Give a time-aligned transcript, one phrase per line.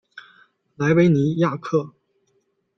[0.77, 1.93] 莱维尼亚克。